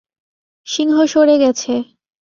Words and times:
সিংহ 0.67 0.95
সরে 1.05 1.35
গেছে। 1.37 1.73